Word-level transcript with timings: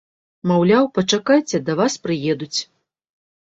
Маўляў, 0.51 0.87
пачакайце, 0.95 1.61
да 1.69 1.77
вас 1.83 2.01
прыедуць. 2.07 2.53